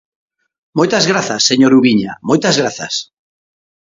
[0.77, 2.93] Moitas grazas, señor Ubiña, moitas grazas.